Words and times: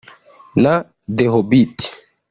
na 0.63 0.73
The 1.15 1.25
Hobbit 1.33 1.77